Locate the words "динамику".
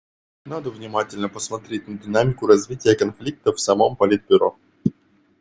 1.95-2.47